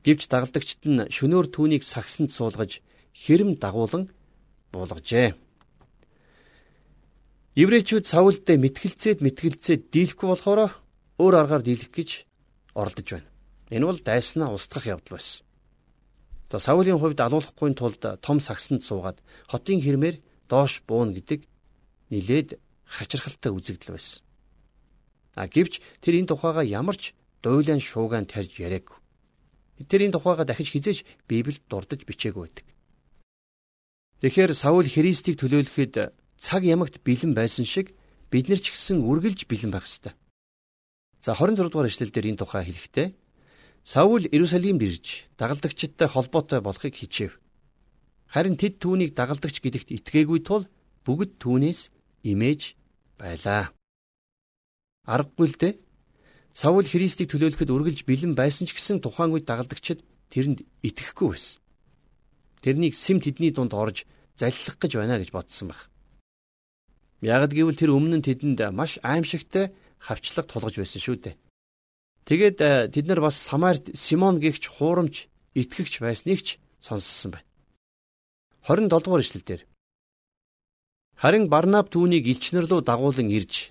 [0.08, 2.80] Гэвч дагалдагчид нь шөнөөр түүнийг сагсанд суулгаж
[3.12, 4.08] хэрэм дагуулan
[4.72, 5.36] буулгажээ.
[7.60, 10.72] Еврейчүүд Саулд мэтгэлцээд мэтгэлцээд дийлэхгүй болохоор
[11.20, 12.24] өөр аргаар дийлэх гэж
[12.72, 13.30] оролдож байна.
[13.68, 15.44] Энэ бол дайснаа устгах явдал байсан.
[16.48, 19.20] За Саулийн хувьд алуулахгүй тулд том сагсанд суугаад
[19.52, 21.44] хотын хэрмээр доош бууна гэдэг
[22.14, 22.56] нилээд
[22.88, 24.24] хачирхалтай үзэгдэл байсан.
[25.36, 27.12] А гэвч тэр энэ тухайга ямар ч
[27.44, 28.96] дуйлан шуугаан тарьж яриаг.
[29.78, 32.66] Тэрийн тухайга дахиж хизээж Библиэд дурдж бичээгүй байдаг.
[34.26, 37.94] Тэгэхээр Саул Христийг төлөөлөхөд цаг ямагт бэлэн байсан шиг
[38.34, 40.18] бид нар ч гэсэн үргэлж бэлэн байх ёстой.
[41.22, 43.08] За 26 дугаар эшлэл дээр энэ тухай хэлэхдээ
[43.86, 47.38] Саул Иерусалимд ирж дагалдагчдтай холбоотой болохыг хичээв.
[48.28, 50.66] Харин тэд түүнийг дагалдагч гэдэгт итгээгүй тул
[51.06, 51.94] бүгд түүнээс
[52.26, 52.76] имэж
[53.22, 53.72] байлаа.
[55.08, 55.74] Аргагүй л дээ
[56.58, 60.02] Саул Христийг төлөөлөхөд үргэлж бэлэн байсан ч гэсэн тухайн үед дагалдагчид
[60.34, 61.62] тэрэнд итгэхгүй байсан.
[62.66, 65.86] Тэрнийг сэм тэдний дунд орж заллах гэж байна гэж бодсон баг.
[67.22, 69.70] Ягд гэвэл тэр өмнө нь тэдэнд маш аимшигтай
[70.02, 71.36] хавчлаг тулгаж байсан шүү дээ.
[72.26, 77.46] Тэгээд э, тэд нар бас Самарт Симон гихч хуурамч итгэгч байсныг ч сонссон байна.
[78.66, 79.62] 27 дугаар ишлэлдэр
[81.22, 83.70] Харин Барнаб түүнийг элчнэр рүү дагуулan ирж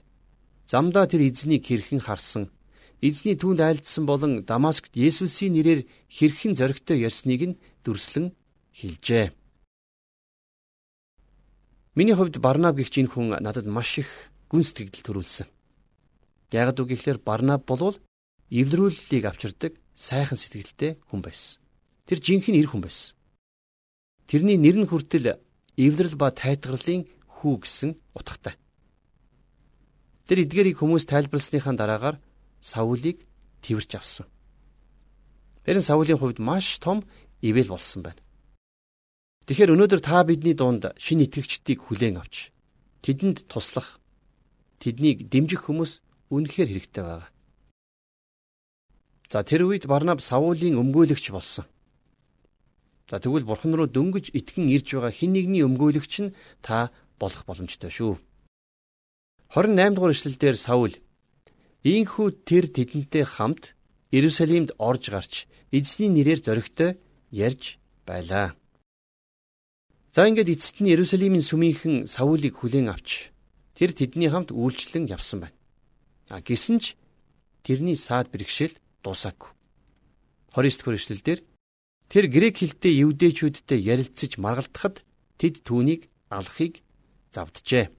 [0.70, 2.55] замдаа тэр эзнийг хэрхэн харсан
[3.03, 8.33] эзний түүнд айлдсан болон Дамаскт Есүсийн нэрээр хэрхэн зоригтой ярьсныг нь дүрслэн
[8.73, 9.33] хэлжээ.
[11.97, 14.09] Миний хувьд Барнаб гихч энэ хүн надад маш их
[14.49, 15.49] гүн сэтгэл төрүүлсэн.
[16.53, 17.97] Ягд үг гэхлээр Барнаб болвол
[18.53, 21.61] эвлэрүүллийг авчирдаг сайхан сэтгэлтэй хүн байсан.
[22.05, 23.17] Тэр жинхэнэ эр хүн байсан.
[24.29, 25.41] Тэрний нэр нь хүртэл
[25.77, 27.09] эвлэрэл ба тайтгарлын
[27.41, 28.55] хүү гэсэн утгатай.
[30.27, 32.17] Тэр эдгээрийг хүмүүс тайлбарласныхаа дараагаар
[32.71, 33.19] Саулийг
[33.63, 34.27] тэрч авсан.
[35.67, 36.99] Нь Саулийн хувьд маш том
[37.39, 38.23] ивэл болсон байна.
[39.47, 42.51] Тэгэхээр өнөөдөр та бидний дунд шинэ итгэгчдийг хүлээн авч
[43.07, 44.03] тэдэнд туслах
[44.83, 46.03] тэднийг дэмжих хүмүүс
[46.35, 47.31] үнэхээр хэрэгтэй байна.
[49.31, 51.71] За тэр үед Барнаб Саулийн өмгөөлөгч болсон.
[53.07, 56.35] За тэгвэл бурхан руу дөнгөж итгэн ирж байгаа хэн нэгний өмгөөлөгч нь
[56.67, 56.91] та
[57.23, 58.19] болох боломжтой шүү.
[59.55, 60.95] 28 дугаар эшлэлдэр Саул
[61.87, 63.79] Ийхүү тэр тэдэнтэй хамт
[64.11, 66.99] Иерусалимд орж гарч эзний нэрээр зоригтой
[67.31, 68.59] ярьж байлаа.
[70.11, 73.31] За ингээд эцэст нь Иерусалимын сүмийнхэн Саулыг хүлээн авч
[73.79, 75.59] тэр тэдний хамт үйлчлэн явсан байна.
[76.27, 76.99] А гисэн ч
[77.62, 78.75] тэрний саад бэрхшээл
[79.07, 79.55] дуусаагүй.
[80.59, 81.40] 29 дэх эшлэлдэр
[82.11, 85.07] тэр грек хэлтэй евдээчүүдтэй ярилцаж маргалдахад
[85.38, 86.83] тэд түүнийг алахыг
[87.31, 87.94] завджээ.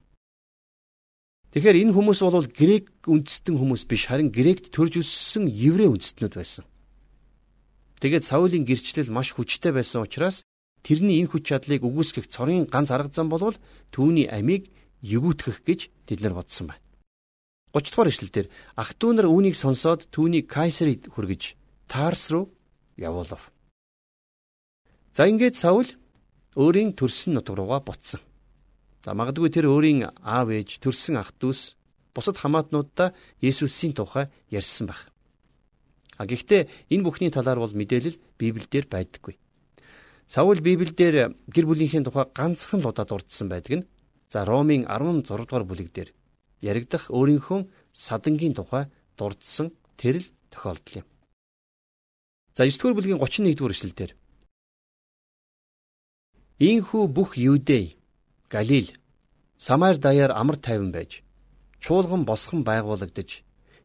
[1.58, 6.70] Тэгэхээр энэ хүмүүс бол грек үндэстэн хүмүүс биш харин грект төрж өссөн еврей үндэстнүүд байсан.
[7.98, 10.46] Тэгээд Саулийн гэрчлэл маш хүчтэй байсан учраас
[10.86, 13.58] тэрний энэ хүч чадлыг үгүйсгэх цорын ганц арга зам бол
[13.89, 14.70] түүний амийг
[15.02, 16.86] егүүтгэх гэж тэд нар бодсон байна.
[17.74, 21.58] 30 дугаар ишлэлдэр ах トゥ нар үүнийг сонсоод түүнийг Кайсарид хүргэж
[21.89, 22.54] Тарс руу
[23.02, 23.41] явуулав.
[25.17, 25.89] За ингээд Саул
[26.54, 28.22] өөрийн төрсөн нутг руугаа буцсан.
[29.06, 31.78] За магадгүй тэр өөрийн аав ээж, төрсэн ах дүүс
[32.14, 35.10] бусад хамаатнуудаа Есүсийн тухай ярьсан байх.
[36.18, 39.38] А гэхдээ энэ бүхний талаар бол мэдээлэл Библиэлд байдаггүй.
[40.26, 43.88] Саул Библиэлд гэр бүлийнхээ тухай ганцхан л удаа дурдсан байдаг нь
[44.28, 46.10] за Ромын 16 дугаар бүлэг дээр
[46.60, 51.08] яригдах өөрийнхөө садангийн тухай дурдсан тэр л тохиолдол юм.
[52.58, 54.12] За 9 дугаар бүлгийн 31 дугаар эшлэлдэр
[56.58, 57.97] Ийхүү бүх Юудэ,
[58.50, 58.92] Галил,
[59.58, 61.24] Самар даяар амар тайван байж
[61.82, 63.44] чуулган босхон байгуулагдаж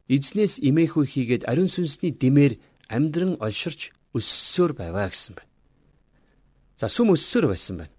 [0.08, 5.50] эзнээс имээхүй хийгээд ариун сүнсний дэмээр амьдран олширч өссөөр байваа гэсэн байна.
[6.76, 7.94] За сүм өссөөр байсан байна.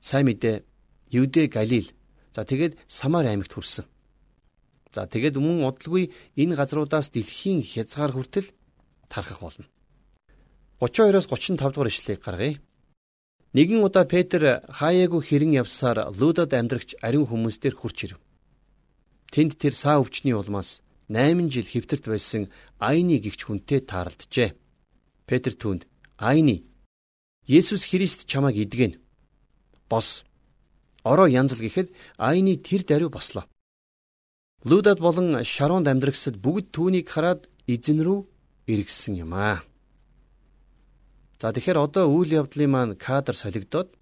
[0.00, 0.62] Сайн мэдээ
[1.10, 1.88] Юдэ Галил
[2.34, 3.86] за тэгээд Самар аймагт хүрсэн.
[4.92, 8.52] За тэгээд мөн удалгүй энэ газруудаас дэлхийн хязгаар хүртэл
[9.08, 9.66] тархах болно.
[10.80, 12.54] 32-оос 35 дугаар ишлэгийг гаргая.
[13.54, 18.20] Нэгэн удаа Петр хаяагүй хэрэн явсаар Лудад амьдрагч ариун хүмүүстээр хурч ирэв.
[19.30, 22.50] Тэнд тэр саа өвчний улмаас 8 жил хэвтэрт байсан
[22.82, 24.58] Айны гихч хүнтэй тааралджээ.
[25.30, 25.86] Петр түүнд
[26.18, 26.66] "Айны
[27.46, 28.98] Есүс Христ чамайг идгэн.
[29.86, 30.26] Бос.
[31.06, 33.46] Ороо янзал гэхэд Айны тэр даруй бослоо.
[34.64, 38.26] Лудад болон Шаронд амьдрагсад бүгд түүнийг хараад эзэн рүү
[38.66, 39.62] эргэсэн юм аа.
[41.44, 43.92] За тэгэхээр одоо үйл явдлын маань кадр солигдоод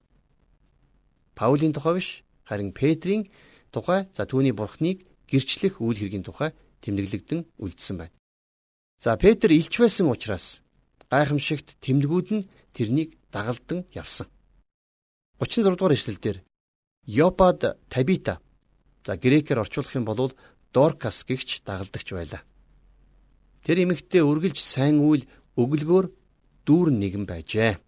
[1.35, 3.35] Паулийн тухай биш харин Петрийн
[3.75, 6.55] тухай за түүний бурхныг гэрчлэх үйл хэргийн тухай
[6.87, 8.15] тэмдэглэгдэн үлдсэн байна.
[9.03, 10.63] За Петр илч байсан учраас
[11.11, 12.47] гайхамшигт тэмдгүүд нь
[12.79, 14.31] тэрнийг дагалдан явсан.
[15.43, 16.47] 36 дугаар эшлэлдэр
[17.11, 18.39] Йопад Табита
[19.03, 20.31] за грекээр орчуулах юм бол
[20.71, 22.47] Доркас гихч дагалдагч байлаа.
[23.67, 25.27] Тэр эмэгтэй үргэлж сайн үйл
[25.59, 26.22] өглөгөөр
[26.67, 27.79] дүүрэн нэгэн байжээ.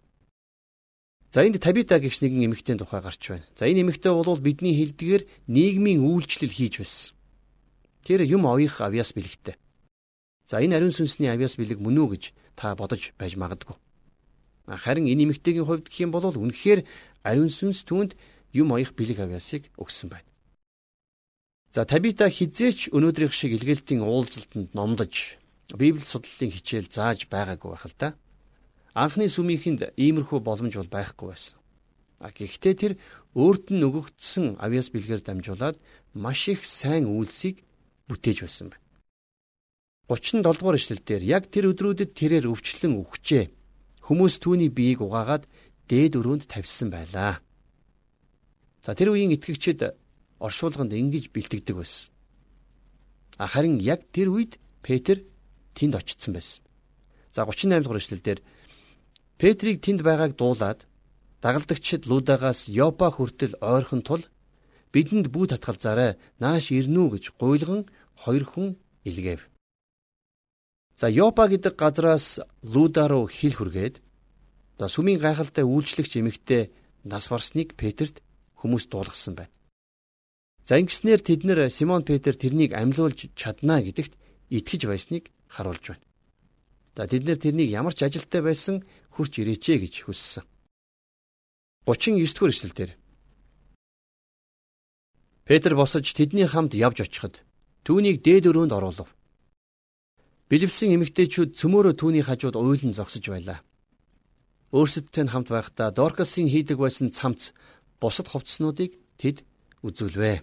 [1.35, 3.45] За энд Табита гихч нэгэн эмэгтэй тухай гарч байна.
[3.59, 7.11] За энэ эмэгтэй бол бидний хэлдгээр нийгмийн үйлчлэл хийж байсан.
[8.07, 9.59] Тэр юм оёих авьяас бэлэгтэй.
[10.47, 12.23] За энэ ариун сүнсний авьяас бэлэг мөн үү гэж
[12.55, 13.75] та бодож байж магадгүй.
[14.67, 16.87] Харин энэ эмэгтэйгийн хувьд гэх юм бол үнэхээр
[17.27, 18.15] ариун сүнс түүнд
[18.55, 20.29] юм оёих бэлэг авьяасыг өгсөн байна.
[21.75, 25.35] За Табита хизээч өнөөдрийнх шиг илгээлтийн уулзалтанд номдож
[25.75, 28.09] Библи судлалын хичээл зааж байгаагүй байх л да.
[28.95, 31.59] Анхны сүмийнхэнд иймэрхүү боломж бол байхгүй байсан.
[32.23, 32.93] А гэхдээ тэр
[33.35, 35.75] өөрт нь өгөгдсөн авьяас бэлгээр дамжуулаад
[36.15, 37.59] маш их сайн үйлсийг
[38.07, 38.85] бүтээж байсан байна.
[40.07, 43.51] 37 дугаар эшлэлдэр яг тэр өдрүүдэд тэрээр өвчлөн өгчээ.
[44.07, 45.43] Хүмүүс түүний биеийг угаагаад
[45.91, 47.43] дээд өрөөнд тавьсан байлаа.
[48.79, 49.91] За тэр үеийн итгэгчид
[50.39, 52.15] оршуулганд ингэж бэлтгэдэг байсан.
[53.41, 54.55] Харин яг тэр үед
[54.85, 55.25] Петр
[55.75, 56.61] тэнд очсон байсан.
[57.33, 58.39] За 38 дугаар эшлэлдэр
[59.37, 60.87] Петрийг тэнд байгааг дуулаад
[61.43, 64.23] дагалдагчид Лудагаас Йопа хүртэл ойрхон тул
[64.95, 67.81] бидэнд бүү татгалзаарай нааш ирнүү гэж гуйлган
[68.23, 68.67] хоёр хүн
[69.03, 69.43] илгээв.
[70.95, 73.99] За Йопа гэдэг газраас Луда руу хил хүргээд
[74.79, 76.71] за сүмийн гайхалтай үйлчлэгч эмэгтэй
[77.03, 78.23] нас барсныг Петерт
[78.55, 79.51] хүмүүс дуулгасан байна.
[80.63, 84.15] За ингэснээр тэд нэр Симон Петр тэрнийг амьлуулж чаднаа гэдэгт
[84.49, 86.05] итгэж байсныг харуулж байна.
[86.95, 90.43] За тэд нэр тэрнийг ямар ч ажилтай байсан хурч ирээчээ гэж хүссэн.
[91.83, 92.91] 39 дугаар эшлэл дээр
[95.45, 97.43] Петр босож тэдний хамт явж очиход
[97.85, 99.11] түүнийг дээд өрөөнд оруулав.
[100.49, 103.59] Билевсэн эмэгтэйчүүд цөмөөрөө түүний хажууд уйлан зогсож байлаа.
[104.73, 107.53] Өөрсөдтэй хамт байхдаа Доркасын хийдэг байсан цамц
[108.01, 109.45] бусад хувцснуудыг тэд
[109.85, 110.41] үзүүлвэ.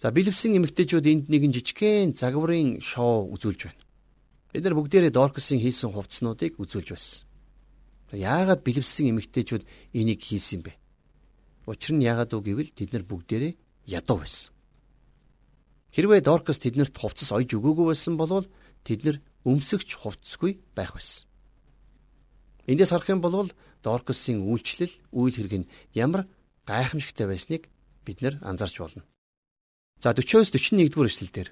[0.00, 3.82] За билевсэн эмэгтэйчүүд энд нэгэн жижигхэн загварын шоу үзүүлж байна.
[4.52, 7.24] Бид нар бүгдээрээ Доркасын хийсэн хувцснуудыг үзүүлж байсан.
[8.12, 9.64] Яагаад билевсэн эмэгтэйчүүд
[9.96, 10.76] энийг хийсэн бэ?
[11.64, 13.56] Учир нь яагаад үг гэвэл тэд нар бүгдээрээ
[13.88, 14.52] ядуу байсан.
[15.96, 18.44] Хэрвээ Доркас тэднэрт хувцас ойж өгөөгүй байсан бол
[18.84, 19.16] тэд нар
[19.48, 21.24] өмсөгч хувцсгүй байх байсан.
[22.68, 23.48] Эндээс харах юм бол
[23.80, 26.28] Доркасын үйлчлэл, үйл хэрэг нь ямар
[26.68, 27.72] гайхамшигтай байсныг
[28.04, 29.02] бид нар анзаарч болно.
[30.00, 31.48] За 40-оос 41 дугаар эшлэлдэр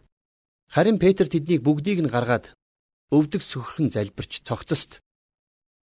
[0.68, 2.54] харин Петр тэднийг бүгдийг нь гаргаад
[3.11, 5.03] өвдөг сөхөрхөн залбирч цогцост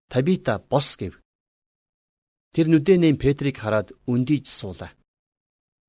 [0.09, 1.19] Табита бос гэв.
[2.55, 4.95] Тэр нүдэнээ Петрийг хараад өндийж суулаа.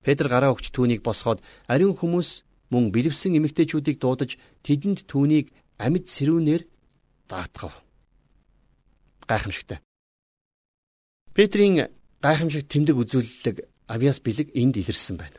[0.01, 6.63] Петр гараа өгч түүнийг босгоод ариун хүмүүс мөн бэлэвсэн эмэгтэйчүүдийг дуудаж тэдэнд түүнийг амьд сэрүүнээр
[7.29, 7.73] даатгав.
[9.29, 9.79] Гайхамшигтай.
[11.35, 15.37] Петрийн гайхамшиг тэмдэг үзүүлэлэг авьяас бэлэг энд илэрсэн байна.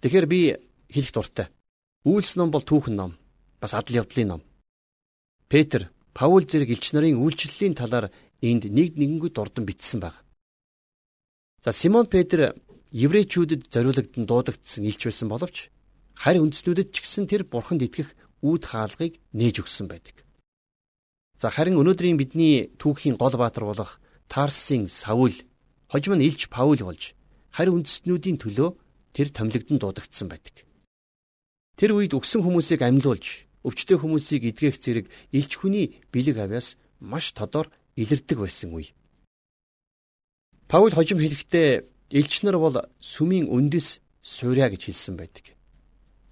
[0.00, 0.40] Тэгэхээр би
[0.88, 1.46] хэлэх дуртай.
[2.08, 3.12] Үйлс ном бол түүхэн ном.
[3.60, 4.42] Бас адал явдлын ном.
[5.52, 8.08] Петр, Паул зэрэг элч нарын үйлчлэлийн талаар
[8.40, 10.16] энд нэг нэгэнгүй дурдан бичсэн байна.
[11.60, 12.56] За Симон Петр
[12.88, 15.68] еврейчүүдэд зориулагдсан дуудагдсан илч байсан боловч
[16.16, 20.24] харь үндэснүүдэд ч гэсэн тэр бурханд итгэх үүд хаалгыг нээж өгсөн байдаг.
[21.36, 24.00] За харин өнөөдрийн бидний түүхийн гол баатар болох
[24.32, 25.36] Тарсын Саул
[25.92, 27.12] хожим нь Илж Паул болж
[27.52, 28.72] харь үндэстнүүдийн төлөө
[29.12, 30.64] тэр томилогдсон дуудагдсан байдаг.
[31.76, 37.70] Тэр үед өгсөн хүмүүсийг амьлуулж, өвчтөе хүмүүсийг эдгэх зэрэг элч хүний бэлэг авяас маш тодор
[37.96, 38.94] илэрдэг байсан үе.
[40.68, 45.54] Паул хожим хэлэхдээ элч нар бол сүмийн үндэс суурья гэж хэлсэн байдаг.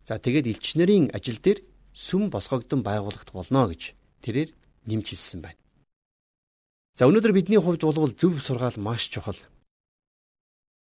[0.07, 1.61] За тэгээд элч нарын ажил дээр
[1.93, 4.51] сүм босгогдсон байгууллагт болно гэж тэрээр
[4.89, 5.61] нэмж хэлсэн байна.
[6.97, 9.39] За өнөөдөр бидний хувьд бол зөв сургаал маш чухал.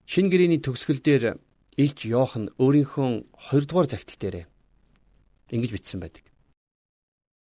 [0.07, 1.39] Шин гэрээний төгсгөл дээр
[1.77, 4.35] Илч Йохан өөрийнхөө 2 дугаар загтал дээр
[5.51, 6.30] ингэж бичсэн байдаг.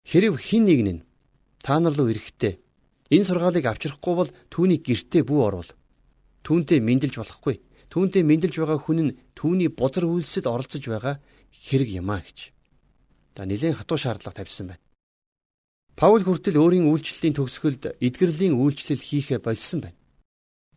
[0.06, 1.04] Хэрв хин нэг нь
[1.60, 2.58] та нар руу ирэхдээ
[3.10, 5.70] энэ сургаалыг авчрахгүй бол түүний гертэ бүү орвол
[6.44, 7.60] түүнтэй мэндэлж болохгүй.
[7.90, 11.18] Түүнтэй мэндэлж байгаа хүн нь түүний бузар үйлсэд оролцож байгаа
[11.50, 12.54] хэрэг юм а гэж.
[13.34, 14.84] Та нэлээд хатуу шаардлага тавьсан байна.
[15.98, 19.98] Паул хүртэл өөрийн үйлчлэлийн төгсгөлд эдгэрлийн үйлчлэл хийхэ болсон байна.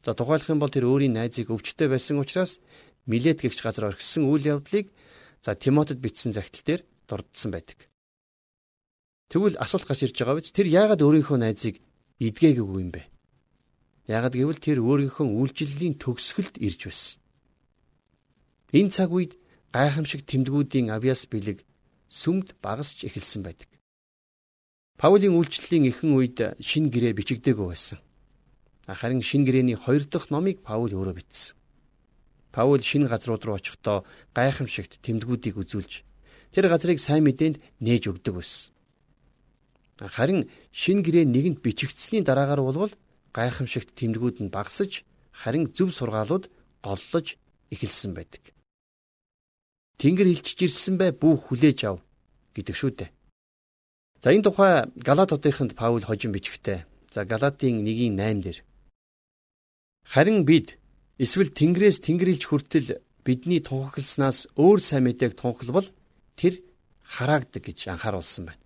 [0.04, 2.60] За тухайлах юм бол тэр өөрийн найзыг өвчтөе байсан учраас
[3.06, 4.92] Милет гэгч газар орхисон үйл явдлыг
[5.40, 7.88] за Тимотед бичсэн загтал дээр дурдсан байдаг.
[9.34, 10.54] Тэгвэл асуулт гарч ирж байгаа биз?
[10.54, 11.82] Тэр яагаад өөрийнхөө найзыг
[12.22, 13.02] идгээгээгүй юм бэ?
[14.06, 17.18] Яагаад гэвэл тэр өөрийнхөө үйлчлэлийн төгсгөлд ирж байсан.
[18.78, 19.42] Энэ цаг үед
[19.74, 21.66] гайхамшиг тэмдгүүдийн авьяас бэлэг
[22.14, 23.74] сүмд багасч эхэлсэн байдаг.
[25.02, 27.98] Паулийн үйлчлэлийн ихэнх үед шин гэрээ бичигдээгүй байсан.
[28.86, 31.58] Харин шин гэрээний хоёр дахь номыг Паул өөрөө бичсэн.
[32.54, 34.06] Паул шинэ газрууд руу очихдоо
[34.38, 36.06] гайхамшигт тэмдгүүдийг үзүүлж
[36.54, 38.73] тэр газрыг сайн мэдээнд нээж өгдөг байсан.
[40.04, 42.94] Харин шинэ гэрээ нэгэнд бичигдсэний дараагаар болвол
[43.32, 46.52] гайхамшигт тэмдгүүд нь багасж харин зөв сургаалууд
[46.84, 47.40] голлож
[47.72, 48.54] эхэлсэн байдаг.
[49.98, 51.98] Тэнгэр хилчиж ирсэн бай бүх хүлээж ав
[52.56, 53.10] гэдэг шүү дээ.
[54.22, 56.86] За энэ тухай Галат хотынд Паул хожим бичгтээ.
[57.12, 58.58] За Галатын 1:8 дээр
[60.04, 60.78] Харин бид
[61.18, 65.88] Эсвэл Тэнгэрээс Тэнгэрлж хүртэл бидний тунхагласнаас өөр сайн мэдээг тунхаглавал
[66.36, 66.60] тэр
[67.04, 68.63] хараагддаг гэж анхааруулсан байна.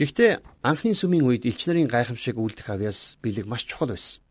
[0.00, 4.24] Гэхдээ анхны сүмийн үед элч нарын гайхамшиг үлдэх авьяас бэлэг маш чухал байсан.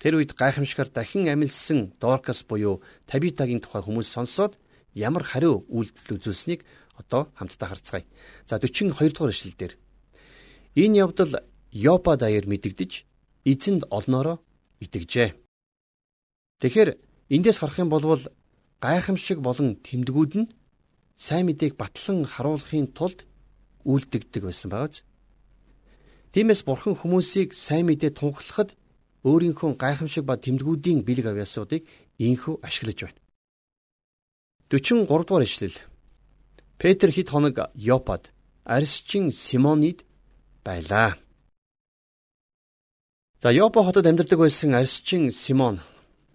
[0.00, 4.56] Тэр үед гайхамшигар дахин амилсан Доркас буюу Табитагийн тухай хүмүүс сонсоод
[4.94, 6.64] ямар хариу үйлдэл үзүүлсэнийг
[6.96, 8.04] одоо хамтдаа харцгаая.
[8.48, 9.72] За 42 дугаар эшлэлдэр
[10.74, 13.04] энэ явдал Йопа даяар мэдэгдэж
[13.44, 14.40] эзэнд олноороо
[14.80, 15.36] итгэжээ.
[16.64, 16.90] Тэгэхээр
[17.28, 18.24] эндээс харах юм бол
[18.80, 20.50] гайхамшиг болон тэмдгүүд нь
[21.16, 23.28] сайн мэдээг батлан харуулахын тулд
[23.88, 25.00] үйлдэгдэг байсан байгааз.
[26.36, 28.76] Тиймээс бурхан хүмүүсийг сайн мэдээ тунхаглахад
[29.24, 31.82] өөрийнхөө гайхамшиг ба тэмдгүүдийн бэлэг авьяасуудыг
[32.20, 33.20] инхүү ашиглаж байна.
[34.68, 35.78] 43 дугаар ишлэл.
[36.76, 38.30] Петр хэд хоног Йопад
[38.64, 40.04] арьсчин Симонид
[40.62, 41.16] байлаа.
[43.40, 45.80] За Йопа хотод амьдардаг байсан арьсчин Симон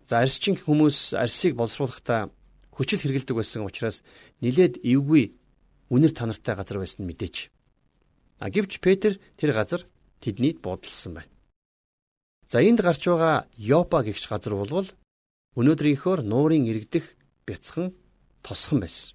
[0.06, 2.28] За арьсчин хүмүүс арьсыг боловсруулахдаа
[2.76, 4.04] хүчил хэргэлдэг байсан учраас
[4.44, 5.40] нилээд эвгүй
[5.94, 7.54] үнэр танартай газар байсан нь мэдээч.
[8.42, 9.86] А гэвч Петр тэр газар
[10.26, 11.32] тэднийд бодолсон байна.
[12.50, 14.90] За энд гарч байгаа Йопа гэгч газар болвол
[15.54, 17.14] өнөөдрийнхөөр нуурын иргэдэх
[17.46, 17.94] бяцхан
[18.42, 19.14] тосхон байсан.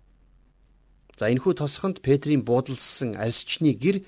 [1.19, 4.07] За энэхүү тосхонд Петрийн буудалсан арьсчны гэр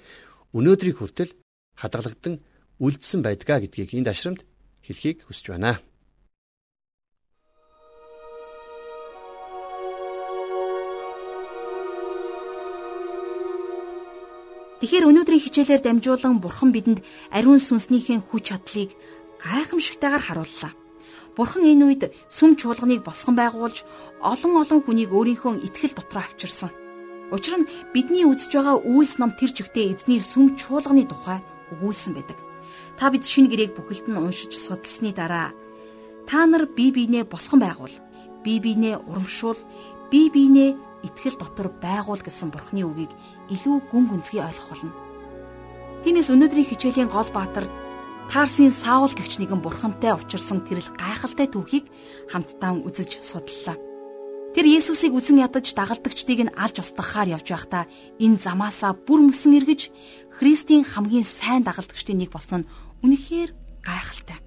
[0.55, 1.35] өнөөдрийг хүртэл
[1.75, 2.39] хадгалагдан
[2.79, 4.47] үлдсэн байдгаа гэдгийг энд ашрамд
[4.87, 5.83] хэлхийг хүсэж байна.
[14.81, 18.97] Тэгэхээр өнөөдрийн хичээлээр дамжуулан Бурхан бидэнд ариун сүнснийхээ хүч чадлыг
[19.37, 20.73] гайхамшигтайгаар харууллаа.
[21.37, 23.85] Бурхан энэ үед сүм чуулганыг босгон байгуулж
[24.25, 26.73] олон олон хүнийг өөрийнхөө итгэл дотроо авчирсан.
[27.29, 31.45] Учир нь бидний үзэж байгаа үйлс ном тэр чигтээ эзний сүм чуулганы тухай
[31.77, 32.41] өгүүлсэн байдаг.
[32.97, 35.53] Та бид шинэ гэрээг бүхэлд нь уншиж судалсны дараа
[36.25, 37.93] та нар бие биенээ босгон байгуул,
[38.41, 39.61] бие биенээ урамшуул,
[40.09, 40.71] бие биенээ
[41.07, 43.13] итгэл дотор байгуул гэсэн Бурхны үгийг
[43.49, 44.93] илүү гүн гүнзгий ойлгох болно.
[46.05, 47.69] Тиймээс өнөөдрийн хичээлийн гол баатар
[48.31, 51.91] Тарсын Саул гэгч нэгэн бурхантай учирсан тэрл гайхалтай түүхийг
[52.31, 53.75] хамтдаа үзэж судлаа.
[54.55, 57.85] Тэр Есүсийг үзэн ядаж дагалдагчдыг нь алж устгахаар явж байхдаа
[58.23, 59.95] энэ замаасаа бүр мөсөн эргэж
[60.39, 62.69] Христийн хамгийн сайн дагалдагчдын нэг болсон нь
[63.03, 63.51] үнэхээр
[63.83, 64.39] гайхалтай.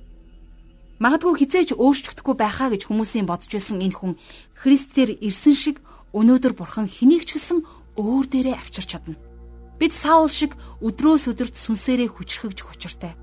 [1.04, 4.14] Магадгүй хизээч өөрчлөгдөхгүй байхаа гэж хүмүүсийн бодож байсан энэ хүн
[4.60, 5.78] Христээр ирсэн шиг
[6.14, 7.66] өнөөдөр бурхан хэнийг ч гэсэн
[7.98, 9.18] өөр дээрээ авчирч чадна.
[9.82, 13.14] Бид Саул шиг өдрөөс өдөрт сүнсээрээ хүчрхэгж хүчртэй.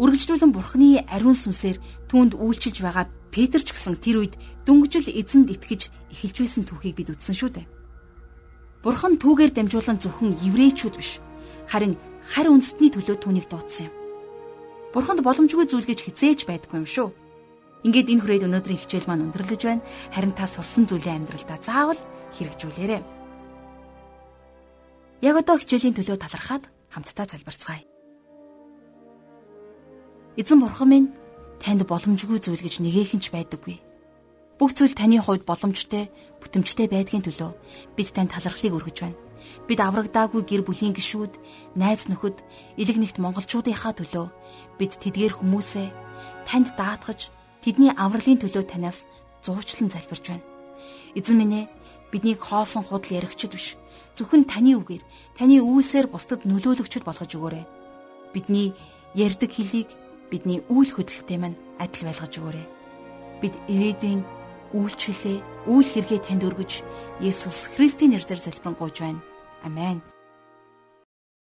[0.00, 1.78] Үргэлжлүүлэн бурхны ариун сүнсээр
[2.08, 4.34] түүнд үйлчилж байгаа Петр ч гэсэн тэр үед
[4.64, 7.66] дөнгөжл эзэнд итгэж эхэлж байсан түүхийг бид үзсэн шүү дээ.
[8.80, 11.20] Бурхан түүгээр дамжуулан зөвхөн еврейчүүд биш
[11.68, 13.94] харин харь үндэстний төлөө түүнийг дуудсан юм.
[14.94, 17.08] Бурханд боломжгүй зүйл гэж хизээж байдгүй юм шүү.
[17.84, 19.84] Ингээд энэ хүрээд өнөөдрийн хичээл маань өндөрлөж байна.
[20.10, 22.00] Харин та сурсан зүйлээ амьдралдаа заавал
[22.36, 23.02] хэрэгжүүлээрэй.
[25.22, 26.64] Яг одоо хичээлийн төлөө талархаад
[26.94, 27.82] хамтдаа залбирцгаая.
[30.38, 31.08] Эзэн бурхан минь
[31.58, 33.82] танд боломжгүй зүйл гэж нэгээхэн ч байдаггүй.
[34.58, 37.50] Бүх зүйл таны хувьд боломжтой, бүтэмжтэй байдгийн төлөө
[37.98, 39.18] бид танд талархлыг өргөж байна.
[39.66, 41.34] Бид аврагдаагүй гэр бүлийн гишүүд,
[41.78, 42.42] найз нөхөд,
[42.78, 44.26] элэг нэгт монголчуудынхаа төлөө
[44.78, 45.88] бид тэдгээр хүмүүсээ
[46.46, 47.30] танд даатгаж
[47.62, 49.06] тэдний авралын төлөө танаас
[49.42, 50.46] зуучлан залбирч байна.
[51.14, 51.70] Эзэн минь
[52.12, 53.76] биднийг хоосон худал яригчд биш.
[54.16, 55.02] Зөвхөн таны үгээр,
[55.36, 57.64] таны үйлсээр бусдад нөлөөлөгчд болгож өгөөрэй.
[58.34, 58.74] Бидний
[59.14, 59.88] ярьдаг хэлийг
[60.30, 62.66] бидний үйл хөдлөлттэй маань адил байлгаж өгөөрэй.
[63.40, 64.20] Бид ирээдүйн
[64.74, 65.38] үйлчлэлээ,
[65.70, 66.84] үйл хэрэгээ танд өргөж
[67.24, 69.22] Есүс Христийн нэрээр залбирanгуйж байна.
[69.64, 70.02] Амен.